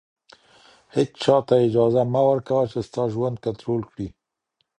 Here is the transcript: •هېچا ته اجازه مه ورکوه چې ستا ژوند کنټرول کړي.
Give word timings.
•هېچا 0.95 1.37
ته 1.47 1.55
اجازه 1.67 2.01
مه 2.13 2.21
ورکوه 2.29 2.63
چې 2.71 2.79
ستا 2.87 3.03
ژوند 3.13 3.37
کنټرول 3.45 3.81
کړي. 3.91 4.07